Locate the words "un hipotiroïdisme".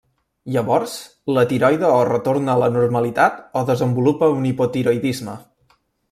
4.39-5.37